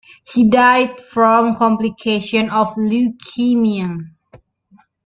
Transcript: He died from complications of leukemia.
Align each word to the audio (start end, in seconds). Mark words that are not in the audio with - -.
He 0.25 0.49
died 0.49 0.99
from 0.99 1.55
complications 1.55 2.49
of 2.51 2.69
leukemia. 2.69 3.99